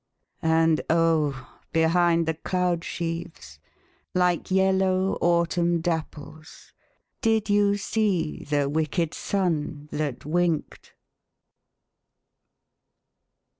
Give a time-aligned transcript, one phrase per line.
[0.41, 3.59] And oh, behind the cloud sheaves,
[4.15, 6.73] like yellow autumn dapples,
[7.21, 10.95] Did you see the wicked sun that winked?